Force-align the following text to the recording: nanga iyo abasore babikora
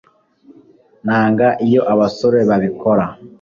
nanga 1.05 1.47
iyo 1.65 1.81
abasore 1.93 2.39
babikora 2.49 3.05